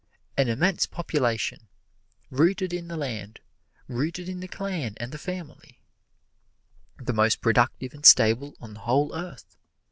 an 0.35 0.49
immense 0.49 0.87
population, 0.87 1.67
rooted 2.31 2.73
in 2.73 2.87
the 2.87 2.97
land, 2.97 3.39
rooted 3.87 4.27
in 4.27 4.39
the 4.39 4.47
clan 4.47 4.95
and 4.97 5.11
the 5.11 5.17
family, 5.19 5.77
The 6.97 7.13
most 7.13 7.39
productive 7.39 7.93
and 7.93 8.03
stable 8.03 8.55
on 8.59 8.73
the 8.73 8.79
whole 8.79 9.13
Earth. 9.13 9.57